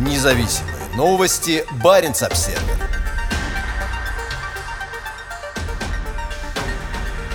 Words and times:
Независимые 0.00 0.76
новости. 0.96 1.62
Барин 1.84 2.12
обсерва 2.12 2.58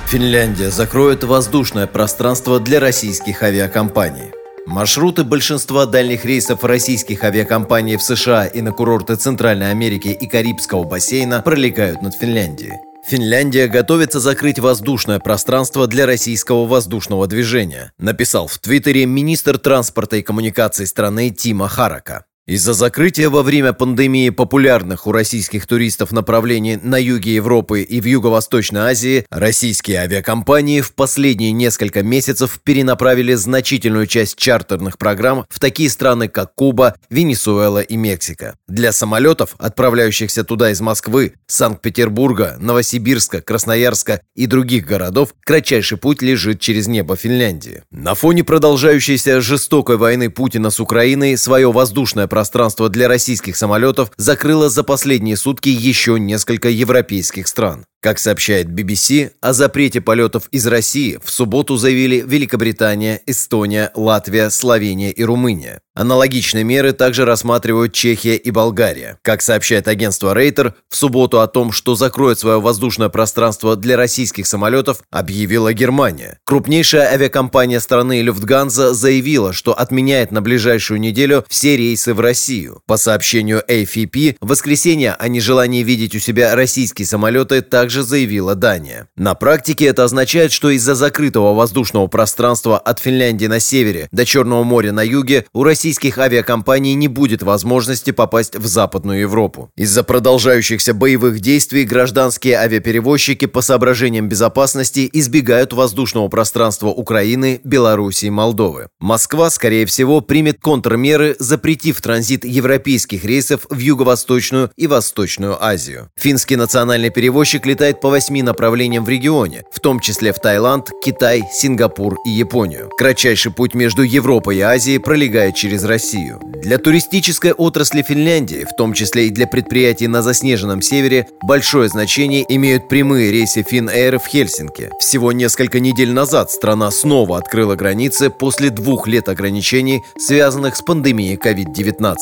Финляндия 0.07 0.71
закроет 0.71 1.23
воздушное 1.23 1.85
пространство 1.85 2.59
для 2.59 2.79
российских 2.79 3.43
авиакомпаний. 3.43 4.31
Маршруты 4.65 5.23
большинства 5.23 5.85
дальних 5.85 6.25
рейсов 6.25 6.63
российских 6.63 7.23
авиакомпаний 7.23 7.97
в 7.97 8.01
США 8.01 8.47
и 8.47 8.61
на 8.61 8.71
курорты 8.71 9.15
Центральной 9.15 9.69
Америки 9.69 10.07
и 10.07 10.27
Карибского 10.27 10.85
бассейна 10.85 11.43
пролегают 11.43 12.01
над 12.01 12.15
Финляндией. 12.15 12.73
Финляндия 13.07 13.67
готовится 13.67 14.19
закрыть 14.19 14.57
воздушное 14.57 15.19
пространство 15.19 15.85
для 15.85 16.07
российского 16.07 16.65
воздушного 16.65 17.27
движения, 17.27 17.91
написал 17.99 18.47
в 18.47 18.57
Твиттере 18.57 19.05
министр 19.05 19.59
транспорта 19.59 20.17
и 20.17 20.23
коммуникаций 20.23 20.87
страны 20.87 21.29
Тима 21.29 21.67
Харака. 21.67 22.25
Из-за 22.47 22.73
закрытия 22.73 23.31
во 23.31 23.41
время 23.41 23.73
пандемии 23.73 24.29
популярных 24.29 25.07
у 25.07 25.11
российских 25.11 25.65
туристов 25.65 26.11
направлений 26.11 26.77
на 26.79 27.01
юге 27.01 27.33
Европы 27.33 27.81
и 27.81 27.99
в 27.99 28.05
Юго-Восточной 28.05 28.81
Азии, 28.81 29.25
российские 29.31 29.97
авиакомпании 30.01 30.81
в 30.81 30.93
последние 30.93 31.53
несколько 31.53 32.03
месяцев 32.03 32.59
перенаправили 32.63 33.33
значительную 33.33 34.05
часть 34.05 34.35
чартерных 34.37 34.99
программ 34.99 35.47
в 35.49 35.59
такие 35.59 35.89
страны, 35.89 36.27
как 36.27 36.53
Куба, 36.53 36.93
Венесуэла 37.09 37.79
и 37.79 37.95
Мексика. 37.95 38.55
Для 38.67 38.91
самолетов, 38.91 39.55
отправляющихся 39.57 40.43
туда 40.43 40.69
из 40.69 40.81
Москвы, 40.81 41.33
Санкт-Петербурга, 41.47 42.57
Новосибирска, 42.59 43.41
Красноярска 43.41 44.21
и 44.35 44.45
других 44.45 44.85
городов, 44.85 45.33
кратчайший 45.43 45.97
путь 45.97 46.21
лежит 46.21 46.59
через 46.59 46.85
небо 46.85 47.15
Финляндии. 47.15 47.81
На 47.89 48.13
фоне 48.13 48.43
продолжающейся 48.43 49.41
жестокой 49.41 49.97
войны 49.97 50.29
Путина 50.29 50.69
с 50.69 50.79
Украиной 50.79 51.37
свое 51.37 51.71
воздушное 51.71 52.27
пространство 52.35 52.89
для 52.89 53.07
российских 53.07 53.55
самолетов 53.55 54.11
закрыло 54.17 54.69
за 54.69 54.83
последние 54.83 55.37
сутки 55.37 55.69
еще 55.69 56.19
несколько 56.19 56.67
европейских 56.67 57.47
стран. 57.47 57.85
Как 58.05 58.19
сообщает 58.19 58.67
BBC, 58.67 59.31
о 59.41 59.51
запрете 59.53 59.99
полетов 59.99 60.47
из 60.51 60.67
России 60.67 61.17
в 61.23 61.31
субботу 61.31 61.75
заявили 61.75 62.23
Великобритания, 62.23 63.19
Эстония, 63.25 63.89
Латвия, 63.95 64.51
Словения 64.51 65.09
и 65.09 65.23
Румыния. 65.23 65.81
Аналогичные 65.95 66.65
меры 66.65 66.91
также 66.91 67.23
рассматривают 67.23 67.93
Чехия 67.93 68.35
и 68.35 68.51
Болгария. 68.51 69.17
Как 69.21 69.41
сообщает 69.41 69.87
агентство 69.87 70.33
Рейтер, 70.33 70.75
в 70.89 70.95
субботу 70.97 71.39
о 71.39 71.47
том, 71.47 71.71
что 71.71 71.95
закроет 71.95 72.37
свое 72.37 72.59
воздушное 72.59 73.07
пространство 73.07 73.77
для 73.77 73.95
российских 73.95 74.45
самолетов, 74.45 74.99
объявила 75.09 75.71
Германия. 75.71 76.37
Крупнейшая 76.43 77.13
авиакомпания 77.13 77.79
страны 77.79 78.21
Люфтганза 78.21 78.93
заявила, 78.93 79.53
что 79.53 79.73
отменяет 79.73 80.31
на 80.31 80.41
ближайшую 80.41 80.99
неделю 80.99 81.45
все 81.47 81.77
рейсы 81.77 82.13
в 82.13 82.19
Россию. 82.19 82.81
По 82.87 82.97
сообщению 82.97 83.63
AFP, 83.65 84.35
в 84.41 84.47
воскресенье 84.47 85.13
о 85.13 85.29
нежелании 85.29 85.81
видеть 85.81 86.13
у 86.13 86.19
себя 86.19 86.53
российские 86.55 87.05
самолеты 87.05 87.61
также 87.61 87.94
также 87.95 88.09
заявила 88.09 88.55
Дания. 88.55 89.07
На 89.15 89.35
практике 89.35 89.85
это 89.85 90.03
означает, 90.03 90.51
что 90.51 90.69
из-за 90.69 90.95
закрытого 90.95 91.53
воздушного 91.53 92.07
пространства 92.07 92.77
от 92.77 92.99
Финляндии 92.99 93.45
на 93.45 93.61
севере 93.61 94.09
до 94.11 94.25
Черного 94.25 94.63
моря 94.63 94.91
на 94.91 95.01
юге 95.01 95.45
у 95.53 95.63
российских 95.63 96.17
авиакомпаний 96.17 96.93
не 96.93 97.07
будет 97.07 97.41
возможности 97.41 98.11
попасть 98.11 98.57
в 98.57 98.65
Западную 98.65 99.21
Европу. 99.21 99.69
Из-за 99.77 100.03
продолжающихся 100.03 100.93
боевых 100.93 101.39
действий 101.39 101.85
гражданские 101.85 102.57
авиаперевозчики 102.57 103.45
по 103.45 103.61
соображениям 103.61 104.27
безопасности 104.27 105.09
избегают 105.13 105.71
воздушного 105.71 106.27
пространства 106.27 106.87
Украины, 106.87 107.61
Белоруссии 107.63 108.27
и 108.27 108.31
Молдовы. 108.31 108.89
Москва, 108.99 109.49
скорее 109.49 109.85
всего, 109.85 110.19
примет 110.19 110.59
контрмеры, 110.59 111.37
запретив 111.39 112.01
транзит 112.01 112.43
европейских 112.43 113.23
рейсов 113.23 113.65
в 113.69 113.77
Юго-Восточную 113.77 114.71
и 114.75 114.87
Восточную 114.87 115.63
Азию. 115.63 116.09
Финский 116.17 116.57
национальный 116.57 117.09
перевозчик 117.09 117.65
летает 117.65 117.84
летает 117.85 118.01
по 118.01 118.09
восьми 118.09 118.41
направлениям 118.41 119.05
в 119.05 119.09
регионе, 119.09 119.63
в 119.71 119.79
том 119.79 119.99
числе 119.99 120.33
в 120.33 120.39
Таиланд, 120.39 120.89
Китай, 121.03 121.43
Сингапур 121.53 122.15
и 122.25 122.31
Японию. 122.31 122.89
Кратчайший 122.97 123.51
путь 123.51 123.75
между 123.75 124.01
Европой 124.01 124.57
и 124.57 124.61
Азией 124.61 124.97
пролегает 124.97 125.53
через 125.53 125.83
Россию. 125.83 126.39
Для 126.63 126.79
туристической 126.79 127.51
отрасли 127.51 128.01
Финляндии, 128.01 128.65
в 128.65 128.75
том 128.75 128.93
числе 128.93 129.27
и 129.27 129.29
для 129.29 129.45
предприятий 129.45 130.07
на 130.07 130.23
заснеженном 130.23 130.81
севере, 130.81 131.27
большое 131.43 131.87
значение 131.87 132.43
имеют 132.49 132.89
прямые 132.89 133.31
рейсы 133.31 133.61
Finnair 133.61 134.17
в 134.17 134.25
Хельсинки. 134.25 134.89
Всего 134.99 135.31
несколько 135.31 135.79
недель 135.79 136.11
назад 136.11 136.49
страна 136.49 136.89
снова 136.89 137.37
открыла 137.37 137.75
границы 137.75 138.31
после 138.31 138.71
двух 138.71 139.07
лет 139.07 139.29
ограничений, 139.29 140.01
связанных 140.17 140.75
с 140.75 140.81
пандемией 140.81 141.35
COVID-19. 141.35 142.15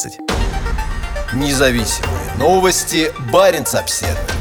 Независимые 1.35 2.35
новости. 2.37 3.13
Барин 3.31 3.63
обседный. 3.71 4.32